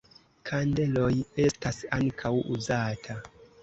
[0.49, 1.11] Kandeloj
[1.45, 3.25] estas ankaŭ uzata.